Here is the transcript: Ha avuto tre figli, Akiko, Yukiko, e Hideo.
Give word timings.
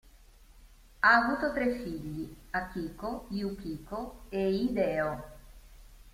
Ha 1.01 1.09
avuto 1.15 1.53
tre 1.53 1.75
figli, 1.83 2.27
Akiko, 2.49 3.27
Yukiko, 3.29 4.21
e 4.29 4.49
Hideo. 4.49 5.23